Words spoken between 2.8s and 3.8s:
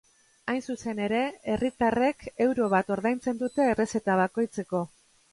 ordaintzen dute